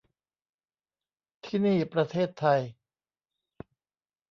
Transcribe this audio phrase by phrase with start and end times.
[1.45, 2.61] ที่นี่ประเทศไทย